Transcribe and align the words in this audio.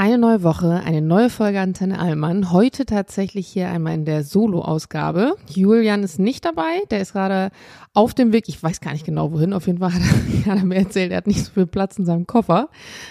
Eine 0.00 0.16
neue 0.16 0.42
Woche, 0.42 0.80
eine 0.82 1.02
neue 1.02 1.28
Folge 1.28 1.60
Antenne 1.60 1.98
Allmann. 1.98 2.52
Heute 2.52 2.86
tatsächlich 2.86 3.46
hier 3.46 3.68
einmal 3.68 3.92
in 3.92 4.06
der 4.06 4.24
Solo-Ausgabe. 4.24 5.34
Julian 5.46 6.02
ist 6.02 6.18
nicht 6.18 6.46
dabei, 6.46 6.80
der 6.90 7.02
ist 7.02 7.12
gerade 7.12 7.50
auf 7.92 8.14
dem 8.14 8.32
Weg. 8.32 8.48
Ich 8.48 8.62
weiß 8.62 8.80
gar 8.80 8.94
nicht 8.94 9.04
genau 9.04 9.30
wohin. 9.30 9.52
Auf 9.52 9.66
jeden 9.66 9.80
Fall 9.80 9.92
hat 9.92 10.00
er, 10.00 10.46
hat 10.52 10.58
er 10.58 10.64
mir 10.64 10.76
erzählt, 10.76 11.10
er 11.10 11.18
hat 11.18 11.26
nicht 11.26 11.44
so 11.44 11.52
viel 11.52 11.66
Platz 11.66 11.98
in 11.98 12.06
seinem 12.06 12.26
Koffer. 12.26 12.70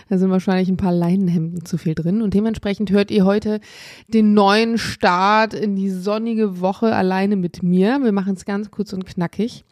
Da 0.10 0.18
sind 0.18 0.32
wahrscheinlich 0.32 0.68
ein 0.68 0.78
paar 0.78 0.92
Leinenhemden 0.92 1.64
zu 1.64 1.78
viel 1.78 1.94
drin. 1.94 2.24
Und 2.24 2.34
dementsprechend 2.34 2.90
hört 2.90 3.12
ihr 3.12 3.24
heute 3.24 3.60
den 4.08 4.34
neuen 4.34 4.80
Start 4.80 5.54
in 5.54 5.76
die 5.76 5.92
sonnige 5.92 6.60
Woche 6.60 6.96
alleine 6.96 7.36
mit 7.36 7.62
mir. 7.62 8.00
Wir 8.02 8.14
machen 8.14 8.34
es 8.34 8.46
ganz 8.46 8.72
kurz 8.72 8.94
und 8.94 9.06
knackig. 9.06 9.64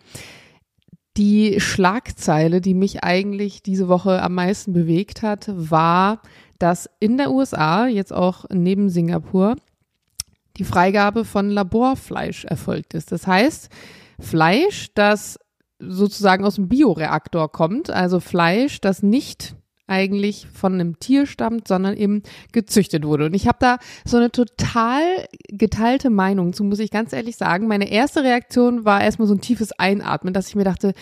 Die 1.18 1.60
Schlagzeile, 1.60 2.62
die 2.62 2.76
mich 2.76 3.04
eigentlich 3.04 3.64
diese 3.64 3.88
Woche 3.88 4.22
am 4.22 4.36
meisten 4.36 4.72
bewegt 4.72 5.24
hat, 5.24 5.52
war, 5.52 6.22
dass 6.60 6.90
in 7.00 7.18
der 7.18 7.32
USA, 7.32 7.88
jetzt 7.88 8.14
auch 8.14 8.46
neben 8.50 8.90
Singapur, 8.90 9.56
die 10.58 10.64
Freigabe 10.64 11.26
von 11.26 11.50
Laborfleisch 11.50 12.46
erfolgt 12.46 12.94
ist. 12.94 13.12
Das 13.12 13.28
heißt, 13.28 13.70
Fleisch, 14.20 14.88
das 14.96 15.40
sozusagen 15.80 16.44
aus 16.44 16.56
dem 16.56 16.68
Bioreaktor 16.68 17.52
kommt, 17.52 17.90
also 17.90 18.20
Fleisch, 18.20 18.82
das 18.82 19.04
nicht 19.04 19.56
eigentlich 19.88 20.48
von 20.54 20.74
einem 20.74 21.00
Tier 21.00 21.26
stammt, 21.26 21.68
sondern 21.68 21.96
eben 21.96 22.22
gezüchtet 22.52 23.06
wurde. 23.06 23.26
Und 23.26 23.34
ich 23.34 23.48
habe 23.48 23.58
da 23.62 23.78
so 24.04 24.18
eine 24.18 24.32
total 24.32 25.02
geteilte 25.48 26.10
Meinung 26.10 26.52
zu, 26.52 26.66
muss 26.66 26.80
ich 26.80 26.92
ganz 26.92 27.14
ehrlich 27.14 27.38
sagen. 27.38 27.68
Meine 27.68 27.90
erste 27.90 28.24
Reaktion 28.24 28.84
war 28.84 29.02
erstmal 29.02 29.30
so 29.30 29.34
ein 29.34 29.42
tiefes 29.42 29.72
Einatmen, 29.72 30.34
dass 30.34 30.50
ich 30.50 30.56
mir 30.56 30.66
dachte, 30.66 30.94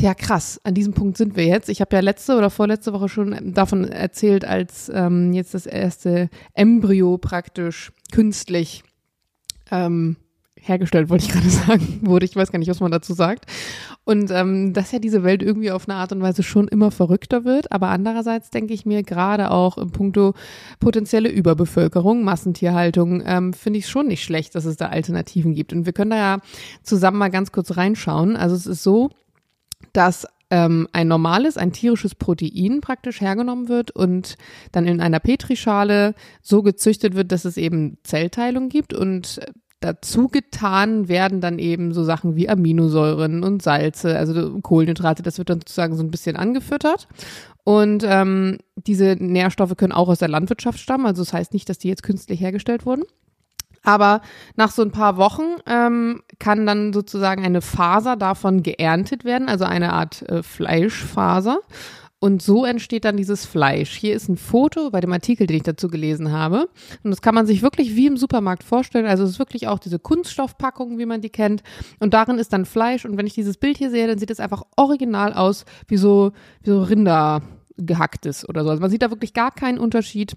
ja, 0.00 0.14
krass, 0.14 0.60
an 0.64 0.74
diesem 0.74 0.92
Punkt 0.92 1.16
sind 1.16 1.36
wir 1.36 1.44
jetzt. 1.44 1.68
Ich 1.68 1.80
habe 1.80 1.94
ja 1.96 2.00
letzte 2.00 2.36
oder 2.36 2.50
vorletzte 2.50 2.92
Woche 2.92 3.08
schon 3.08 3.54
davon 3.54 3.84
erzählt, 3.84 4.44
als 4.44 4.90
ähm, 4.92 5.32
jetzt 5.32 5.54
das 5.54 5.66
erste 5.66 6.28
Embryo 6.54 7.18
praktisch 7.18 7.92
künstlich 8.10 8.82
ähm, 9.70 10.16
hergestellt, 10.62 11.08
wollte 11.08 11.24
ich 11.24 11.32
gerade 11.32 11.48
sagen, 11.50 12.00
wurde. 12.02 12.24
Ich 12.24 12.36
weiß 12.36 12.52
gar 12.52 12.58
nicht, 12.58 12.68
was 12.68 12.80
man 12.80 12.92
dazu 12.92 13.14
sagt. 13.14 13.46
Und 14.04 14.30
ähm, 14.30 14.72
dass 14.72 14.92
ja 14.92 14.98
diese 14.98 15.22
Welt 15.22 15.42
irgendwie 15.42 15.70
auf 15.70 15.88
eine 15.88 15.96
Art 15.96 16.12
und 16.12 16.22
Weise 16.22 16.42
schon 16.42 16.68
immer 16.68 16.90
verrückter 16.90 17.44
wird. 17.44 17.72
Aber 17.72 17.88
andererseits 17.88 18.50
denke 18.50 18.74
ich 18.74 18.86
mir 18.86 19.02
gerade 19.02 19.50
auch 19.50 19.78
im 19.78 19.90
Punkto 19.90 20.34
potenzielle 20.80 21.28
Überbevölkerung, 21.28 22.24
Massentierhaltung, 22.24 23.22
ähm, 23.24 23.52
finde 23.52 23.78
ich 23.78 23.88
schon 23.88 24.08
nicht 24.08 24.24
schlecht, 24.24 24.54
dass 24.54 24.64
es 24.64 24.76
da 24.76 24.88
Alternativen 24.88 25.54
gibt. 25.54 25.72
Und 25.72 25.86
wir 25.86 25.92
können 25.92 26.10
da 26.10 26.16
ja 26.16 26.38
zusammen 26.82 27.18
mal 27.18 27.30
ganz 27.30 27.52
kurz 27.52 27.76
reinschauen. 27.76 28.36
Also 28.36 28.54
es 28.54 28.66
ist 28.66 28.82
so, 28.82 29.10
dass 29.92 30.26
ähm, 30.50 30.86
ein 30.92 31.08
normales, 31.08 31.56
ein 31.56 31.72
tierisches 31.72 32.14
Protein 32.14 32.80
praktisch 32.82 33.20
hergenommen 33.20 33.68
wird 33.68 33.90
und 33.90 34.36
dann 34.70 34.86
in 34.86 35.00
einer 35.00 35.18
Petrischale 35.18 36.14
so 36.42 36.62
gezüchtet 36.62 37.14
wird, 37.14 37.32
dass 37.32 37.44
es 37.44 37.56
eben 37.56 37.96
Zellteilung 38.04 38.68
gibt 38.68 38.92
und 38.92 39.40
dazu 39.80 40.28
getan 40.28 41.08
werden 41.08 41.40
dann 41.40 41.58
eben 41.58 41.92
so 41.92 42.04
Sachen 42.04 42.36
wie 42.36 42.48
Aminosäuren 42.48 43.42
und 43.42 43.62
Salze, 43.62 44.16
also 44.16 44.60
Kohlenhydrate, 44.60 45.22
das 45.22 45.38
wird 45.38 45.50
dann 45.50 45.60
sozusagen 45.60 45.96
so 45.96 46.02
ein 46.02 46.10
bisschen 46.10 46.36
angefüttert. 46.36 47.08
Und 47.64 48.04
ähm, 48.06 48.58
diese 48.76 49.16
Nährstoffe 49.18 49.76
können 49.76 49.92
auch 49.92 50.08
aus 50.08 50.18
der 50.18 50.28
Landwirtschaft 50.28 50.78
stammen, 50.78 51.06
also 51.06 51.22
das 51.22 51.32
heißt 51.32 51.52
nicht, 51.52 51.68
dass 51.68 51.78
die 51.78 51.88
jetzt 51.88 52.02
künstlich 52.02 52.40
hergestellt 52.40 52.86
wurden. 52.86 53.04
Aber 53.82 54.20
nach 54.56 54.70
so 54.70 54.82
ein 54.82 54.92
paar 54.92 55.16
Wochen 55.16 55.56
ähm, 55.66 56.22
kann 56.38 56.66
dann 56.66 56.92
sozusagen 56.92 57.44
eine 57.44 57.62
Faser 57.62 58.16
davon 58.16 58.62
geerntet 58.62 59.24
werden, 59.24 59.48
also 59.48 59.64
eine 59.64 59.92
Art 59.92 60.22
äh, 60.22 60.42
Fleischfaser. 60.42 61.60
Und 62.22 62.40
so 62.40 62.64
entsteht 62.64 63.04
dann 63.04 63.16
dieses 63.16 63.44
Fleisch. 63.44 63.96
Hier 63.96 64.14
ist 64.14 64.28
ein 64.28 64.36
Foto 64.36 64.90
bei 64.90 65.00
dem 65.00 65.12
Artikel, 65.12 65.48
den 65.48 65.56
ich 65.56 65.64
dazu 65.64 65.88
gelesen 65.88 66.30
habe. 66.30 66.68
Und 67.02 67.10
das 67.10 67.20
kann 67.20 67.34
man 67.34 67.48
sich 67.48 67.62
wirklich 67.62 67.96
wie 67.96 68.06
im 68.06 68.16
Supermarkt 68.16 68.62
vorstellen. 68.62 69.06
Also 69.06 69.24
es 69.24 69.30
ist 69.30 69.38
wirklich 69.40 69.66
auch 69.66 69.80
diese 69.80 69.98
Kunststoffpackung, 69.98 70.98
wie 70.98 71.06
man 71.06 71.20
die 71.20 71.30
kennt. 71.30 71.64
Und 71.98 72.14
darin 72.14 72.38
ist 72.38 72.52
dann 72.52 72.64
Fleisch. 72.64 73.04
Und 73.04 73.16
wenn 73.16 73.26
ich 73.26 73.34
dieses 73.34 73.56
Bild 73.56 73.76
hier 73.76 73.90
sehe, 73.90 74.06
dann 74.06 74.20
sieht 74.20 74.30
es 74.30 74.38
einfach 74.38 74.62
original 74.76 75.32
aus, 75.32 75.64
wie 75.88 75.96
so, 75.96 76.30
wie 76.62 76.70
so 76.70 76.84
Rinder 76.84 77.42
gehacktes 77.76 78.48
oder 78.48 78.62
so. 78.62 78.70
Also 78.70 78.80
man 78.80 78.90
sieht 78.90 79.02
da 79.02 79.10
wirklich 79.10 79.34
gar 79.34 79.50
keinen 79.50 79.80
Unterschied 79.80 80.36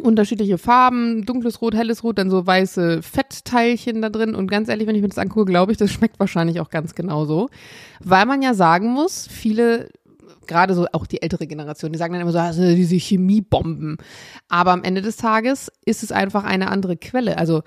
unterschiedliche 0.00 0.58
Farben, 0.58 1.24
dunkles 1.24 1.60
Rot, 1.60 1.74
helles 1.74 2.02
Rot, 2.02 2.18
dann 2.18 2.30
so 2.30 2.46
weiße 2.46 3.02
Fettteilchen 3.02 4.02
da 4.02 4.08
drin. 4.08 4.34
Und 4.34 4.50
ganz 4.50 4.68
ehrlich, 4.68 4.86
wenn 4.86 4.96
ich 4.96 5.02
mir 5.02 5.08
das 5.08 5.18
angucke, 5.18 5.50
glaube 5.50 5.72
ich, 5.72 5.78
das 5.78 5.90
schmeckt 5.90 6.18
wahrscheinlich 6.18 6.60
auch 6.60 6.70
ganz 6.70 6.94
genauso. 6.94 7.48
Weil 8.00 8.26
man 8.26 8.42
ja 8.42 8.54
sagen 8.54 8.88
muss, 8.88 9.26
viele, 9.26 9.88
gerade 10.46 10.74
so 10.74 10.86
auch 10.92 11.06
die 11.06 11.22
ältere 11.22 11.46
Generation, 11.46 11.92
die 11.92 11.98
sagen 11.98 12.12
dann 12.12 12.22
immer 12.22 12.32
so, 12.32 12.38
also 12.38 12.62
diese 12.62 12.96
Chemiebomben. 12.96 13.98
Aber 14.48 14.72
am 14.72 14.82
Ende 14.82 15.02
des 15.02 15.16
Tages 15.16 15.70
ist 15.84 16.02
es 16.02 16.12
einfach 16.12 16.44
eine 16.44 16.70
andere 16.70 16.96
Quelle. 16.96 17.38
Also 17.38 17.62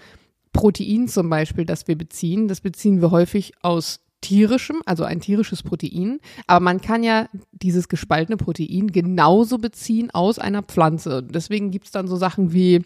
Protein 0.51 1.07
zum 1.07 1.29
Beispiel, 1.29 1.66
das 1.66 1.88
wir 1.88 1.97
beziehen, 1.97 2.47
das 2.47 2.61
beziehen 2.61 3.01
wir 3.01 3.11
häufig 3.11 3.53
aus 3.61 3.99
tierischem, 4.23 4.81
also 4.85 5.03
ein 5.03 5.19
tierisches 5.19 5.63
Protein. 5.63 6.19
Aber 6.47 6.63
man 6.63 6.81
kann 6.81 7.03
ja 7.03 7.27
dieses 7.63 7.88
gespaltene 7.88 8.38
Protein 8.38 8.91
genauso 8.91 9.57
beziehen 9.57 10.12
aus 10.12 10.38
einer 10.38 10.62
Pflanze. 10.62 11.24
Deswegen 11.24 11.72
gibt 11.72 11.85
es 11.85 11.91
dann 11.91 12.07
so 12.07 12.16
Sachen 12.16 12.53
wie, 12.53 12.81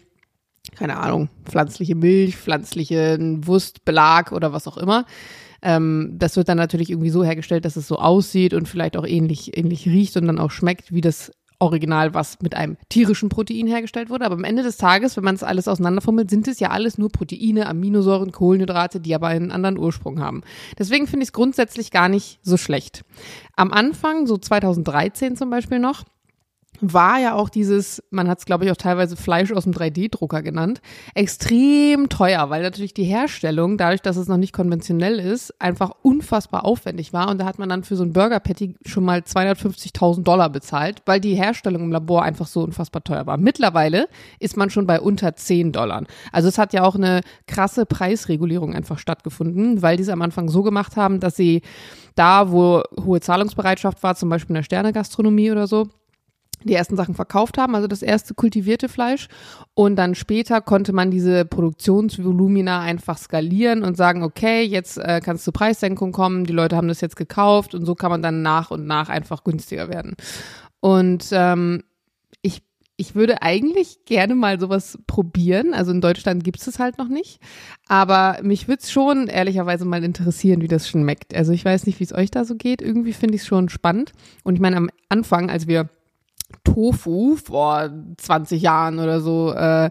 keine 0.76 0.96
Ahnung, 0.98 1.28
pflanzliche 1.44 1.94
Milch, 1.94 2.36
pflanzlichen 2.36 3.46
Wurst, 3.46 3.84
Belag 3.84 4.32
oder 4.32 4.52
was 4.52 4.66
auch 4.68 4.78
immer. 4.78 5.04
Ähm, 5.60 6.14
das 6.14 6.36
wird 6.36 6.48
dann 6.48 6.56
natürlich 6.56 6.90
irgendwie 6.90 7.10
so 7.10 7.24
hergestellt, 7.24 7.64
dass 7.64 7.76
es 7.76 7.88
so 7.88 7.98
aussieht 7.98 8.54
und 8.54 8.68
vielleicht 8.68 8.96
auch 8.96 9.06
ähnlich, 9.06 9.56
ähnlich 9.56 9.86
riecht 9.86 10.16
und 10.16 10.26
dann 10.26 10.38
auch 10.38 10.52
schmeckt 10.52 10.92
wie 10.92 11.00
das 11.00 11.32
Original, 11.60 12.14
was 12.14 12.38
mit 12.40 12.54
einem 12.54 12.76
tierischen 12.88 13.28
Protein 13.28 13.66
hergestellt 13.66 14.10
wurde. 14.10 14.24
Aber 14.24 14.34
am 14.34 14.44
Ende 14.44 14.62
des 14.62 14.76
Tages, 14.76 15.16
wenn 15.16 15.24
man 15.24 15.34
es 15.34 15.42
alles 15.42 15.68
auseinanderformelt, 15.68 16.30
sind 16.30 16.46
es 16.48 16.60
ja 16.60 16.70
alles 16.70 16.98
nur 16.98 17.10
Proteine, 17.10 17.66
Aminosäuren, 17.66 18.32
Kohlenhydrate, 18.32 19.00
die 19.00 19.14
aber 19.14 19.28
einen 19.28 19.50
anderen 19.50 19.78
Ursprung 19.78 20.20
haben. 20.20 20.42
Deswegen 20.78 21.06
finde 21.06 21.24
ich 21.24 21.28
es 21.28 21.32
grundsätzlich 21.32 21.90
gar 21.90 22.08
nicht 22.08 22.38
so 22.42 22.56
schlecht. 22.56 23.04
Am 23.56 23.72
Anfang, 23.72 24.26
so 24.26 24.36
2013 24.36 25.36
zum 25.36 25.50
Beispiel 25.50 25.78
noch, 25.78 26.04
war 26.80 27.18
ja 27.18 27.34
auch 27.34 27.48
dieses, 27.48 28.02
man 28.10 28.28
hat 28.28 28.38
es 28.38 28.46
glaube 28.46 28.64
ich 28.64 28.70
auch 28.70 28.76
teilweise 28.76 29.16
Fleisch 29.16 29.52
aus 29.52 29.64
dem 29.64 29.72
3D-Drucker 29.72 30.42
genannt, 30.42 30.80
extrem 31.14 32.08
teuer, 32.08 32.50
weil 32.50 32.62
natürlich 32.62 32.94
die 32.94 33.04
Herstellung, 33.04 33.78
dadurch, 33.78 34.02
dass 34.02 34.16
es 34.16 34.28
noch 34.28 34.36
nicht 34.36 34.52
konventionell 34.52 35.18
ist, 35.18 35.60
einfach 35.60 35.92
unfassbar 36.02 36.64
aufwendig 36.64 37.12
war. 37.12 37.28
Und 37.30 37.38
da 37.38 37.46
hat 37.46 37.58
man 37.58 37.68
dann 37.68 37.84
für 37.84 37.96
so 37.96 38.04
ein 38.04 38.12
Burger 38.12 38.40
Patty 38.40 38.76
schon 38.86 39.04
mal 39.04 39.20
250.000 39.20 40.22
Dollar 40.22 40.50
bezahlt, 40.50 41.02
weil 41.06 41.20
die 41.20 41.34
Herstellung 41.34 41.82
im 41.82 41.92
Labor 41.92 42.22
einfach 42.22 42.46
so 42.46 42.62
unfassbar 42.62 43.02
teuer 43.04 43.26
war. 43.26 43.36
Mittlerweile 43.36 44.08
ist 44.38 44.56
man 44.56 44.70
schon 44.70 44.86
bei 44.86 45.00
unter 45.00 45.34
10 45.34 45.72
Dollar. 45.72 46.04
Also 46.32 46.48
es 46.48 46.58
hat 46.58 46.72
ja 46.72 46.84
auch 46.84 46.94
eine 46.94 47.22
krasse 47.46 47.86
Preisregulierung 47.86 48.74
einfach 48.74 48.98
stattgefunden, 48.98 49.82
weil 49.82 49.96
die 49.96 50.02
es 50.02 50.08
am 50.08 50.22
Anfang 50.22 50.48
so 50.48 50.62
gemacht 50.62 50.96
haben, 50.96 51.20
dass 51.20 51.36
sie 51.36 51.62
da, 52.14 52.50
wo 52.50 52.82
hohe 53.00 53.20
Zahlungsbereitschaft 53.20 54.02
war, 54.02 54.16
zum 54.16 54.28
Beispiel 54.28 54.50
in 54.50 54.56
der 54.56 54.62
Sternegastronomie 54.64 55.50
oder 55.50 55.66
so, 55.66 55.88
die 56.64 56.74
ersten 56.74 56.96
Sachen 56.96 57.14
verkauft 57.14 57.58
haben, 57.58 57.74
also 57.74 57.86
das 57.86 58.02
erste 58.02 58.34
kultivierte 58.34 58.88
Fleisch. 58.88 59.28
Und 59.74 59.96
dann 59.96 60.14
später 60.14 60.60
konnte 60.60 60.92
man 60.92 61.10
diese 61.10 61.44
Produktionsvolumina 61.44 62.80
einfach 62.80 63.18
skalieren 63.18 63.82
und 63.82 63.96
sagen, 63.96 64.22
okay, 64.22 64.62
jetzt 64.62 64.98
äh, 64.98 65.20
kann 65.20 65.36
es 65.36 65.44
zur 65.44 65.52
Preissenkung 65.52 66.12
kommen, 66.12 66.44
die 66.44 66.52
Leute 66.52 66.76
haben 66.76 66.88
das 66.88 67.00
jetzt 67.00 67.16
gekauft 67.16 67.74
und 67.74 67.84
so 67.84 67.94
kann 67.94 68.10
man 68.10 68.22
dann 68.22 68.42
nach 68.42 68.70
und 68.70 68.86
nach 68.86 69.08
einfach 69.08 69.44
günstiger 69.44 69.88
werden. 69.88 70.16
Und 70.80 71.28
ähm, 71.32 71.82
ich, 72.42 72.62
ich 72.96 73.14
würde 73.14 73.42
eigentlich 73.42 74.04
gerne 74.04 74.34
mal 74.34 74.60
sowas 74.60 74.98
probieren. 75.06 75.74
Also 75.74 75.90
in 75.92 76.00
Deutschland 76.00 76.44
gibt 76.44 76.60
es 76.60 76.66
es 76.66 76.78
halt 76.78 76.98
noch 76.98 77.08
nicht. 77.08 77.40
Aber 77.86 78.38
mich 78.42 78.68
würde 78.68 78.82
es 78.82 78.90
schon 78.90 79.28
ehrlicherweise 79.28 79.84
mal 79.84 80.04
interessieren, 80.04 80.60
wie 80.60 80.68
das 80.68 80.88
schmeckt. 80.88 81.34
Also 81.34 81.52
ich 81.52 81.64
weiß 81.64 81.86
nicht, 81.86 82.00
wie 82.00 82.04
es 82.04 82.14
euch 82.14 82.30
da 82.30 82.44
so 82.44 82.54
geht. 82.54 82.82
Irgendwie 82.82 83.12
finde 83.12 83.36
ich 83.36 83.42
es 83.42 83.46
schon 83.46 83.68
spannend. 83.68 84.12
Und 84.44 84.54
ich 84.54 84.60
meine, 84.60 84.76
am 84.76 84.90
Anfang, 85.08 85.50
als 85.50 85.66
wir 85.66 85.88
Tofu 86.64 87.36
vor 87.36 87.90
20 88.16 88.62
Jahren 88.62 88.98
oder 88.98 89.20
so 89.20 89.52
äh, 89.52 89.90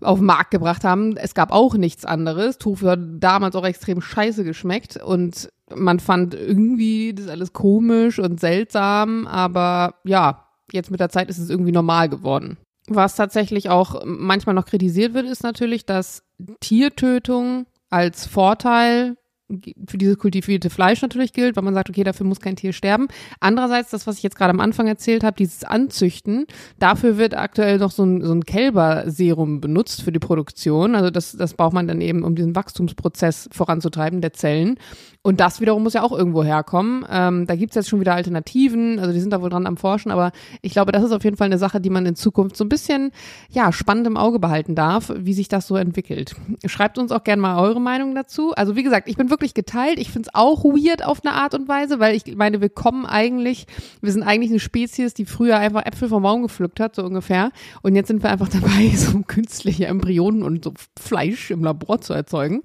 auf 0.00 0.18
den 0.18 0.26
Markt 0.26 0.50
gebracht 0.50 0.84
haben. 0.84 1.16
Es 1.16 1.34
gab 1.34 1.52
auch 1.52 1.74
nichts 1.74 2.04
anderes. 2.04 2.58
Tofu 2.58 2.86
hat 2.88 3.00
damals 3.18 3.56
auch 3.56 3.64
extrem 3.64 4.00
scheiße 4.00 4.44
geschmeckt 4.44 4.96
und 4.96 5.48
man 5.74 6.00
fand 6.00 6.34
irgendwie 6.34 7.14
das 7.14 7.28
alles 7.28 7.52
komisch 7.52 8.18
und 8.18 8.38
seltsam, 8.38 9.26
aber 9.26 9.94
ja, 10.04 10.46
jetzt 10.72 10.90
mit 10.90 11.00
der 11.00 11.08
Zeit 11.08 11.30
ist 11.30 11.38
es 11.38 11.50
irgendwie 11.50 11.72
normal 11.72 12.08
geworden. 12.08 12.58
Was 12.88 13.16
tatsächlich 13.16 13.70
auch 13.70 14.02
manchmal 14.04 14.54
noch 14.54 14.66
kritisiert 14.66 15.14
wird, 15.14 15.26
ist 15.26 15.42
natürlich, 15.42 15.86
dass 15.86 16.22
Tiertötung 16.60 17.66
als 17.88 18.26
Vorteil 18.26 19.16
für 19.86 19.98
dieses 19.98 20.18
kultivierte 20.18 20.70
Fleisch 20.70 21.02
natürlich 21.02 21.32
gilt, 21.32 21.56
weil 21.56 21.64
man 21.64 21.74
sagt, 21.74 21.90
okay, 21.90 22.02
dafür 22.02 22.26
muss 22.26 22.40
kein 22.40 22.56
Tier 22.56 22.72
sterben. 22.72 23.08
Andererseits, 23.40 23.90
das, 23.90 24.06
was 24.06 24.16
ich 24.16 24.22
jetzt 24.22 24.36
gerade 24.36 24.50
am 24.50 24.60
Anfang 24.60 24.86
erzählt 24.86 25.22
habe, 25.22 25.36
dieses 25.36 25.64
Anzüchten, 25.64 26.46
dafür 26.78 27.18
wird 27.18 27.36
aktuell 27.36 27.78
noch 27.78 27.90
so 27.90 28.04
ein, 28.04 28.22
so 28.22 28.32
ein 28.32 28.44
Kälberserum 28.44 29.60
benutzt 29.60 30.02
für 30.02 30.12
die 30.12 30.18
Produktion. 30.18 30.94
Also 30.94 31.10
das, 31.10 31.32
das 31.32 31.54
braucht 31.54 31.74
man 31.74 31.86
dann 31.86 32.00
eben, 32.00 32.22
um 32.22 32.34
diesen 32.34 32.56
Wachstumsprozess 32.56 33.50
voranzutreiben 33.52 34.22
der 34.22 34.32
Zellen. 34.32 34.78
Und 35.22 35.40
das 35.40 35.60
wiederum 35.60 35.82
muss 35.82 35.94
ja 35.94 36.02
auch 36.02 36.12
irgendwo 36.12 36.44
herkommen. 36.44 37.04
Ähm, 37.10 37.46
da 37.46 37.56
gibt's 37.56 37.76
jetzt 37.76 37.88
schon 37.88 38.00
wieder 38.00 38.14
Alternativen, 38.14 38.98
also 38.98 39.12
die 39.12 39.20
sind 39.20 39.32
da 39.32 39.40
wohl 39.40 39.50
dran 39.50 39.66
am 39.66 39.76
Forschen, 39.76 40.10
aber 40.10 40.32
ich 40.60 40.72
glaube, 40.72 40.92
das 40.92 41.02
ist 41.02 41.12
auf 41.12 41.24
jeden 41.24 41.36
Fall 41.36 41.46
eine 41.46 41.58
Sache, 41.58 41.80
die 41.80 41.88
man 41.90 42.04
in 42.04 42.14
Zukunft 42.14 42.56
so 42.56 42.64
ein 42.64 42.68
bisschen 42.68 43.10
ja, 43.50 43.72
spannend 43.72 44.06
im 44.06 44.16
Auge 44.16 44.38
behalten 44.38 44.74
darf, 44.74 45.12
wie 45.16 45.32
sich 45.32 45.48
das 45.48 45.66
so 45.66 45.76
entwickelt. 45.76 46.34
Schreibt 46.66 46.98
uns 46.98 47.10
auch 47.10 47.24
gerne 47.24 47.40
mal 47.40 47.58
eure 47.58 47.80
Meinung 47.80 48.14
dazu. 48.14 48.52
Also 48.54 48.76
wie 48.76 48.82
gesagt, 48.82 49.08
ich 49.08 49.16
bin 49.16 49.30
wirklich 49.34 49.54
geteilt. 49.54 49.98
Ich 49.98 50.10
finde 50.10 50.28
es 50.28 50.34
auch 50.34 50.62
weird 50.64 51.04
auf 51.04 51.24
eine 51.24 51.34
Art 51.34 51.54
und 51.54 51.66
Weise, 51.66 51.98
weil 51.98 52.14
ich 52.14 52.36
meine, 52.36 52.60
wir 52.60 52.68
kommen 52.68 53.04
eigentlich, 53.04 53.66
wir 54.00 54.12
sind 54.12 54.22
eigentlich 54.22 54.50
eine 54.50 54.60
Spezies, 54.60 55.12
die 55.12 55.24
früher 55.24 55.58
einfach 55.58 55.84
Äpfel 55.84 56.08
vom 56.08 56.22
Baum 56.22 56.42
gepflückt 56.42 56.78
hat, 56.78 56.94
so 56.94 57.04
ungefähr. 57.04 57.50
Und 57.82 57.96
jetzt 57.96 58.08
sind 58.08 58.22
wir 58.22 58.30
einfach 58.30 58.48
dabei, 58.52 58.88
so 58.94 59.20
künstliche 59.26 59.86
Embryonen 59.86 60.44
und 60.44 60.62
so 60.62 60.72
Fleisch 60.98 61.50
im 61.50 61.64
Labor 61.64 62.00
zu 62.00 62.12
erzeugen. 62.12 62.62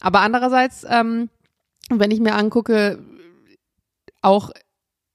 Aber 0.00 0.20
andererseits, 0.20 0.86
ähm, 0.88 1.30
wenn 1.88 2.10
ich 2.10 2.20
mir 2.20 2.34
angucke, 2.34 2.98
auch 4.20 4.50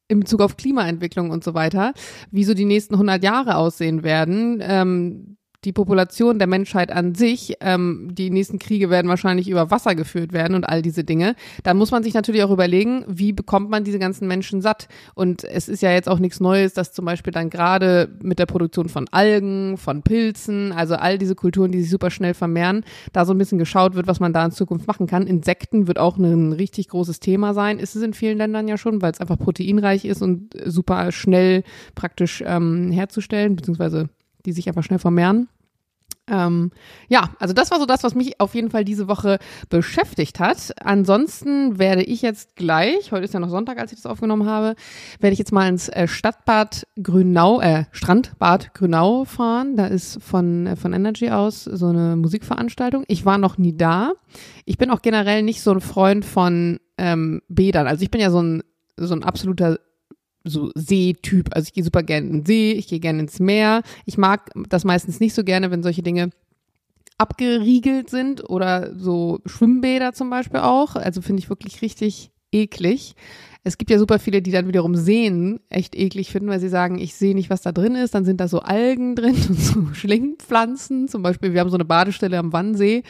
in 0.08 0.22
Bezug 0.22 0.42
auf 0.42 0.58
Klimaentwicklung 0.58 1.30
und 1.30 1.44
so 1.44 1.54
weiter, 1.54 1.94
wie 2.32 2.44
so 2.44 2.54
die 2.56 2.66
nächsten 2.66 2.96
100 2.96 3.24
Jahre 3.24 3.56
aussehen 3.58 4.04
werden, 4.04 4.60
ähm, 4.62 5.38
die 5.66 5.74
Population 5.74 6.40
der 6.40 6.48
Menschheit 6.48 6.92
an 6.92 7.16
sich, 7.16 7.56
ähm, 7.60 8.10
die 8.14 8.30
nächsten 8.30 8.60
Kriege 8.60 8.90
werden 8.90 9.10
wahrscheinlich 9.10 9.50
über 9.50 9.72
Wasser 9.72 9.94
geführt 9.94 10.32
werden 10.32 10.56
und 10.56 10.64
all 10.64 10.82
diese 10.82 11.04
Dinge. 11.04 11.36
Da 11.64 11.74
muss 11.74 11.92
man 11.92 12.02
sich 12.02 12.14
natürlich 12.14 12.44
auch 12.44 12.52
überlegen, 12.52 13.04
wie 13.08 13.34
bekommt 13.34 13.70
man 13.70 13.84
diese 13.84 14.00
ganzen 14.00 14.28
Menschen 14.28 14.62
satt? 14.62 14.88
Und 15.16 15.44
es 15.44 15.68
ist 15.68 15.82
ja 15.82 15.92
jetzt 15.92 16.08
auch 16.08 16.20
nichts 16.20 16.40
Neues, 16.40 16.74
dass 16.74 16.94
zum 16.94 17.06
Beispiel 17.06 17.34
dann 17.34 17.50
gerade 17.50 18.10
mit 18.22 18.40
der 18.40 18.46
Produktion 18.46 18.88
von 18.88 19.08
Algen, 19.12 19.78
von 19.78 20.02
Pilzen, 20.02 20.72
also 20.72 20.96
all 20.96 21.18
diese 21.18 21.36
Kulturen, 21.36 21.72
die 21.72 21.82
sich 21.82 21.90
super 21.90 22.10
schnell 22.10 22.34
vermehren, 22.34 22.86
da 23.12 23.26
so 23.26 23.34
ein 23.34 23.38
bisschen 23.38 23.60
geschaut 23.60 23.96
wird, 23.96 24.08
was 24.08 24.22
man 24.22 24.32
da 24.32 24.46
in 24.46 24.52
Zukunft 24.52 24.88
machen 24.88 25.08
kann. 25.08 25.28
Insekten 25.28 25.88
wird 25.88 26.00
auch 26.00 26.18
ein 26.18 26.54
richtig 26.54 26.88
großes 26.88 27.20
Thema 27.20 27.54
sein. 27.54 27.80
Ist 27.80 27.96
es 27.96 28.02
in 28.02 28.14
vielen 28.14 28.38
Ländern 28.38 28.70
ja 28.70 28.78
schon, 28.78 29.02
weil 29.02 29.12
es 29.12 29.20
einfach 29.20 29.38
proteinreich 29.38 30.06
ist 30.06 30.22
und 30.22 30.54
super 30.66 31.12
schnell 31.12 31.64
praktisch 31.96 32.42
ähm, 32.46 32.92
herzustellen, 32.92 33.58
beziehungsweise 33.58 34.10
die 34.46 34.52
sich 34.52 34.68
einfach 34.68 34.84
schnell 34.84 35.00
vermehren. 35.00 35.50
Ähm, 36.30 36.72
ja, 37.08 37.32
also 37.40 37.54
das 37.54 37.72
war 37.72 37.80
so 37.80 37.86
das, 37.86 38.04
was 38.04 38.16
mich 38.16 38.40
auf 38.40 38.54
jeden 38.54 38.70
Fall 38.70 38.86
diese 38.86 39.08
Woche 39.08 39.40
beschäftigt 39.70 40.40
hat. 40.40 40.74
Ansonsten 40.84 41.80
werde 41.80 42.04
ich 42.04 42.22
jetzt 42.22 42.56
gleich, 42.56 43.12
heute 43.12 43.26
ist 43.26 43.34
ja 43.34 43.40
noch 43.40 43.50
Sonntag, 43.50 43.80
als 43.80 43.92
ich 43.92 43.98
das 43.98 44.06
aufgenommen 44.06 44.46
habe, 44.46 44.76
werde 45.20 45.34
ich 45.34 45.40
jetzt 45.40 45.52
mal 45.52 45.68
ins 45.68 45.90
äh, 45.90 46.08
Stadtbad 46.08 46.86
Grünau, 47.02 47.60
äh, 47.62 47.86
Strandbad 47.92 48.74
Grünau 48.74 49.26
fahren. 49.26 49.76
Da 49.76 49.88
ist 49.88 50.22
von, 50.22 50.68
äh, 50.68 50.76
von 50.76 50.94
Energy 50.94 51.30
aus 51.32 51.64
so 51.64 51.88
eine 51.88 52.16
Musikveranstaltung. 52.16 53.04
Ich 53.08 53.26
war 53.26 53.38
noch 53.38 53.58
nie 53.58 53.76
da. 53.76 54.14
Ich 54.66 54.78
bin 54.78 54.92
auch 54.92 55.02
generell 55.02 55.42
nicht 55.44 55.62
so 55.62 55.72
ein 55.72 55.82
Freund 55.82 56.26
von 56.26 56.80
ähm, 56.98 57.42
Bädern. 57.48 57.88
Also 57.88 58.04
ich 58.04 58.12
bin 58.12 58.22
ja 58.22 58.30
so 58.30 58.42
ein, 58.42 58.64
so 58.98 59.16
ein 59.16 59.24
absoluter 59.24 59.80
so 60.44 60.72
Seetyp. 60.76 61.50
Also 61.56 61.68
ich 61.68 61.74
gehe 61.74 61.84
super 61.84 62.04
gerne 62.04 62.28
in 62.28 62.34
den 62.34 62.46
See, 62.46 62.72
ich 62.72 62.88
gehe 62.88 63.00
gerne 63.00 63.20
ins 63.20 63.40
Meer. 63.40 63.82
Ich 64.06 64.18
mag 64.18 64.50
das 64.70 64.86
meistens 64.86 65.20
nicht 65.20 65.34
so 65.34 65.44
gerne, 65.44 65.72
wenn 65.72 65.84
solche 65.84 66.04
Dinge 66.04 66.30
abgeriegelt 67.18 68.10
sind 68.10 68.50
oder 68.50 68.96
so 68.96 69.40
Schwimmbäder 69.46 70.14
zum 70.14 70.30
Beispiel 70.30 70.62
auch. 70.62 70.96
Also 70.96 71.22
finde 71.22 71.42
ich 71.42 71.50
wirklich 71.50 71.82
richtig 71.82 72.32
eklig. 72.52 73.16
Es 73.64 73.78
gibt 73.78 73.92
ja 73.92 74.00
super 74.00 74.20
viele, 74.20 74.42
die 74.42 74.52
dann 74.52 74.68
wiederum 74.68 74.96
Seen 74.96 75.60
echt 75.70 75.94
eklig 75.94 76.32
finden, 76.32 76.50
weil 76.50 76.62
sie 76.62 76.70
sagen, 76.70 76.98
ich 76.98 77.14
sehe 77.14 77.36
nicht, 77.36 77.50
was 77.50 77.62
da 77.62 77.74
drin 77.74 77.96
ist. 77.96 78.16
Dann 78.16 78.24
sind 78.24 78.40
da 78.40 78.48
so 78.48 78.60
Algen 78.60 79.16
drin 79.16 79.36
und 79.50 79.60
so 79.60 79.94
Schlingpflanzen. 79.94 81.10
Zum 81.10 81.22
Beispiel, 81.22 81.54
wir 81.54 81.60
haben 81.60 81.70
so 81.70 81.76
eine 81.76 81.86
Badestelle 81.86 82.38
am 82.38 82.54
Wannsee 82.54 83.04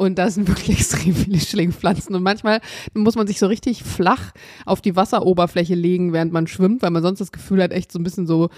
und 0.00 0.18
da 0.18 0.30
sind 0.30 0.48
wirklich 0.48 0.78
extrem 0.78 1.14
viele 1.14 1.38
Schlingpflanzen. 1.38 2.14
Und 2.14 2.22
manchmal 2.22 2.60
muss 2.94 3.16
man 3.16 3.26
sich 3.26 3.38
so 3.38 3.46
richtig 3.46 3.84
flach 3.84 4.32
auf 4.64 4.80
die 4.80 4.96
Wasseroberfläche 4.96 5.74
legen, 5.74 6.14
während 6.14 6.32
man 6.32 6.46
schwimmt, 6.46 6.80
weil 6.80 6.90
man 6.90 7.02
sonst 7.02 7.18
das 7.18 7.32
Gefühl 7.32 7.62
hat, 7.62 7.72
echt 7.72 7.92
so 7.92 7.98
ein 7.98 8.02
bisschen 8.02 8.26
so 8.26 8.48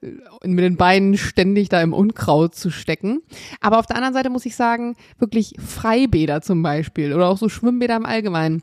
äh, 0.00 0.48
mit 0.48 0.64
den 0.64 0.78
Beinen 0.78 1.18
ständig 1.18 1.68
da 1.68 1.82
im 1.82 1.92
Unkraut 1.92 2.54
zu 2.54 2.70
stecken. 2.70 3.20
Aber 3.60 3.78
auf 3.78 3.84
der 3.84 3.96
anderen 3.96 4.14
Seite 4.14 4.30
muss 4.30 4.46
ich 4.46 4.56
sagen, 4.56 4.96
wirklich 5.18 5.56
Freibäder 5.58 6.40
zum 6.40 6.62
Beispiel 6.62 7.12
oder 7.12 7.28
auch 7.28 7.36
so 7.36 7.50
Schwimmbäder 7.50 7.96
im 7.96 8.06
Allgemeinen 8.06 8.62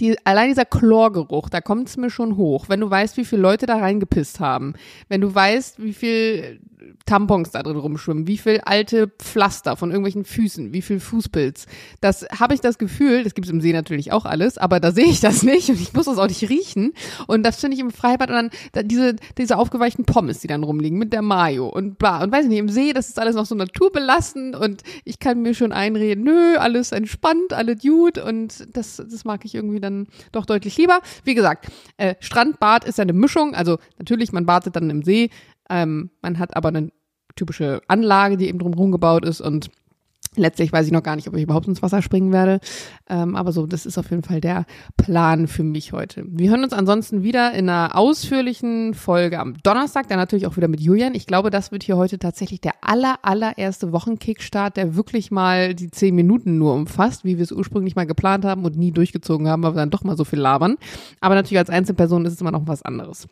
die, 0.00 0.16
allein 0.24 0.48
dieser 0.48 0.64
Chlorgeruch, 0.64 1.48
da 1.48 1.60
kommt 1.60 1.88
es 1.88 1.96
mir 1.96 2.10
schon 2.10 2.36
hoch. 2.36 2.68
Wenn 2.68 2.80
du 2.80 2.90
weißt, 2.90 3.16
wie 3.16 3.24
viele 3.24 3.42
Leute 3.42 3.66
da 3.66 3.76
reingepisst 3.76 4.40
haben, 4.40 4.74
wenn 5.08 5.20
du 5.20 5.34
weißt, 5.34 5.82
wie 5.82 5.92
viel 5.92 6.60
Tampons 7.06 7.50
da 7.50 7.62
drin 7.62 7.76
rumschwimmen, 7.76 8.26
wie 8.26 8.38
viel 8.38 8.60
alte 8.64 9.08
Pflaster 9.08 9.76
von 9.76 9.90
irgendwelchen 9.90 10.24
Füßen, 10.24 10.72
wie 10.72 10.82
viel 10.82 11.00
Fußpilz. 11.00 11.66
Das 12.00 12.26
habe 12.38 12.54
ich 12.54 12.60
das 12.60 12.78
Gefühl, 12.78 13.24
das 13.24 13.34
gibt 13.34 13.46
es 13.46 13.52
im 13.52 13.60
See 13.60 13.72
natürlich 13.72 14.12
auch 14.12 14.24
alles, 14.24 14.58
aber 14.58 14.80
da 14.80 14.92
sehe 14.92 15.06
ich 15.06 15.20
das 15.20 15.42
nicht 15.42 15.68
und 15.68 15.80
ich 15.80 15.92
muss 15.94 16.06
das 16.06 16.18
auch 16.18 16.28
nicht 16.28 16.48
riechen. 16.48 16.92
Und 17.26 17.44
das 17.44 17.60
finde 17.60 17.76
ich 17.76 17.80
im 17.80 17.90
Freibad 17.90 18.30
und 18.30 18.36
dann 18.36 18.50
da, 18.72 18.82
diese, 18.82 19.16
diese 19.38 19.56
aufgeweichten 19.56 20.04
Pommes, 20.04 20.40
die 20.40 20.48
dann 20.48 20.64
rumliegen 20.64 20.98
mit 20.98 21.12
der 21.12 21.22
Mayo 21.22 21.68
und 21.68 21.98
bla. 21.98 22.22
Und 22.22 22.32
weiß 22.32 22.44
ich 22.44 22.50
nicht, 22.50 22.58
im 22.58 22.68
See, 22.68 22.92
das 22.92 23.08
ist 23.08 23.18
alles 23.18 23.36
noch 23.36 23.46
so 23.46 23.54
naturbelassen 23.54 24.54
und 24.54 24.82
ich 25.04 25.18
kann 25.18 25.42
mir 25.42 25.54
schon 25.54 25.72
einreden, 25.72 26.24
nö, 26.24 26.56
alles 26.56 26.92
entspannt, 26.92 27.52
alles 27.52 27.80
gut 27.80 28.18
und 28.18 28.76
das, 28.76 28.96
das 28.96 29.24
mag 29.24 29.44
ich 29.44 29.54
irgendwie 29.76 29.80
dann 29.80 30.06
doch 30.32 30.46
deutlich 30.46 30.76
lieber. 30.76 31.00
Wie 31.24 31.34
gesagt, 31.34 31.66
äh, 31.96 32.14
Strandbad 32.20 32.84
ist 32.84 32.98
ja 32.98 33.02
eine 33.02 33.12
Mischung, 33.12 33.54
also 33.54 33.78
natürlich, 33.98 34.32
man 34.32 34.46
badet 34.46 34.76
dann 34.76 34.90
im 34.90 35.02
See, 35.02 35.30
ähm, 35.68 36.10
man 36.22 36.38
hat 36.38 36.56
aber 36.56 36.68
eine 36.68 36.90
typische 37.34 37.82
Anlage, 37.88 38.36
die 38.36 38.48
eben 38.48 38.58
drumherum 38.58 38.92
gebaut 38.92 39.24
ist 39.24 39.40
und 39.40 39.70
Letztlich 40.36 40.72
weiß 40.72 40.86
ich 40.86 40.92
noch 40.92 41.02
gar 41.02 41.16
nicht, 41.16 41.28
ob 41.28 41.34
ich 41.34 41.42
überhaupt 41.42 41.66
ins 41.66 41.82
Wasser 41.82 42.02
springen 42.02 42.32
werde. 42.32 42.60
Ähm, 43.08 43.36
aber 43.36 43.52
so, 43.52 43.66
das 43.66 43.86
ist 43.86 43.98
auf 43.98 44.10
jeden 44.10 44.22
Fall 44.22 44.40
der 44.40 44.66
Plan 44.96 45.48
für 45.48 45.62
mich 45.62 45.92
heute. 45.92 46.24
Wir 46.28 46.50
hören 46.50 46.62
uns 46.62 46.72
ansonsten 46.72 47.22
wieder 47.22 47.52
in 47.52 47.68
einer 47.68 47.96
ausführlichen 47.96 48.94
Folge 48.94 49.38
am 49.38 49.54
Donnerstag, 49.62 50.08
dann 50.08 50.18
natürlich 50.18 50.46
auch 50.46 50.56
wieder 50.56 50.68
mit 50.68 50.80
Julian. 50.80 51.14
Ich 51.14 51.26
glaube, 51.26 51.50
das 51.50 51.72
wird 51.72 51.82
hier 51.82 51.96
heute 51.96 52.18
tatsächlich 52.18 52.60
der 52.60 52.72
aller, 52.82 53.16
allererste 53.22 53.92
Wochenkickstart, 53.92 54.76
der 54.76 54.94
wirklich 54.94 55.30
mal 55.30 55.74
die 55.74 55.90
zehn 55.90 56.14
Minuten 56.14 56.58
nur 56.58 56.74
umfasst, 56.74 57.24
wie 57.24 57.38
wir 57.38 57.44
es 57.44 57.52
ursprünglich 57.52 57.96
mal 57.96 58.06
geplant 58.06 58.44
haben 58.44 58.64
und 58.64 58.76
nie 58.76 58.92
durchgezogen 58.92 59.48
haben, 59.48 59.62
weil 59.62 59.72
wir 59.74 59.80
dann 59.80 59.90
doch 59.90 60.04
mal 60.04 60.16
so 60.16 60.24
viel 60.24 60.38
labern. 60.38 60.76
Aber 61.20 61.34
natürlich 61.34 61.58
als 61.58 61.70
Einzelperson 61.70 62.24
ist 62.26 62.34
es 62.34 62.40
immer 62.40 62.52
noch 62.52 62.66
was 62.66 62.82
anderes. 62.82 63.26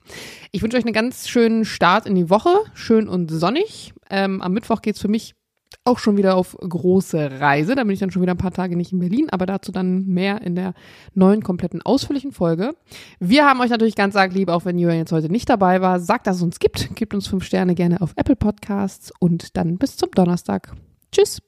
Ich 0.53 0.63
wünsche 0.63 0.77
euch 0.77 0.85
einen 0.85 0.95
ganz 0.95 1.29
schönen 1.29 1.65
Start 1.65 2.07
in 2.07 2.15
die 2.15 2.31
Woche, 2.31 2.51
schön 2.75 3.09
und 3.09 3.31
sonnig. 3.31 3.93
Ähm, 4.11 4.41
am 4.41 4.53
Mittwoch 4.53 4.83
geht's 4.83 5.01
für 5.01 5.09
mich 5.09 5.35
auch 5.85 5.99
schon 5.99 6.17
wieder 6.17 6.37
auf 6.37 6.57
große 6.59 7.41
Reise. 7.41 7.75
Da 7.75 7.85
bin 7.85 7.93
ich 7.93 8.01
dann 8.01 8.11
schon 8.11 8.23
wieder 8.23 8.35
ein 8.35 8.39
paar 8.39 8.53
Tage 8.53 8.77
nicht 8.77 8.93
in 8.93 8.99
Berlin, 8.99 9.29
aber 9.31 9.47
dazu 9.47 9.71
dann 9.71 10.07
mehr 10.07 10.41
in 10.43 10.55
der 10.55 10.75
neuen, 11.15 11.43
kompletten, 11.43 11.83
ausführlichen 11.83 12.33
Folge. 12.33 12.75
Wir 13.21 13.47
haben 13.47 13.61
euch 13.61 13.71
natürlich 13.71 13.95
ganz 13.95 14.17
arg 14.17 14.33
lieb, 14.33 14.49
auch 14.49 14.65
wenn 14.65 14.79
Julian 14.79 14.99
jetzt 14.99 15.13
heute 15.13 15.31
nicht 15.31 15.49
dabei 15.49 15.81
war. 15.81 16.01
Sagt, 16.01 16.27
dass 16.27 16.37
es 16.37 16.43
uns 16.43 16.59
gibt. 16.59 16.95
Gebt 16.97 17.15
uns 17.15 17.27
fünf 17.27 17.45
Sterne 17.45 17.75
gerne 17.75 18.01
auf 18.01 18.15
Apple 18.17 18.37
Podcasts 18.37 19.13
und 19.19 19.57
dann 19.57 19.77
bis 19.77 19.97
zum 19.97 20.11
Donnerstag. 20.11 20.73
Tschüss. 21.13 21.41